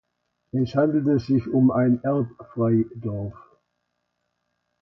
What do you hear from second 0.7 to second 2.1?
handelte sich um ein